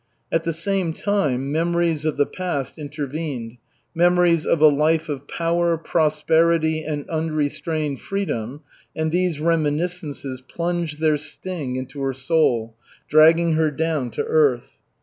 At 0.31 0.45
the 0.45 0.51
same 0.51 0.93
time 0.93 1.51
memories 1.51 2.05
of 2.05 2.17
the 2.17 2.25
past 2.25 2.79
intervened, 2.79 3.57
memories 3.93 4.47
of 4.47 4.59
a 4.59 4.65
life 4.67 5.09
of 5.09 5.27
power, 5.27 5.77
prosperity 5.77 6.83
and 6.83 7.07
unrestrained 7.07 8.01
freedom, 8.01 8.61
and 8.95 9.11
these 9.11 9.39
reminiscences 9.39 10.41
plunged 10.41 11.01
their 11.01 11.17
sting 11.17 11.75
into 11.75 12.01
her 12.01 12.13
soul, 12.13 12.73
dragging 13.09 13.53
her 13.53 13.69
down 13.69 14.09
to 14.09 14.23
earth. 14.23 14.79